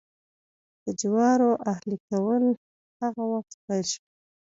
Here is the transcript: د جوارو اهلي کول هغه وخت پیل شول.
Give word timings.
د 0.83 0.85
جوارو 1.01 1.51
اهلي 1.71 1.97
کول 2.07 2.43
هغه 2.99 3.23
وخت 3.31 3.53
پیل 3.65 3.83
شول. 3.93 4.09